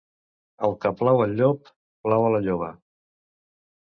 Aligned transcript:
El 0.67 0.71
que 0.85 0.91
plau 1.01 1.19
al 1.25 1.35
llop, 1.39 1.69
plau 2.07 2.25
a 2.31 2.31
la 2.37 2.39
lloba. 2.47 2.71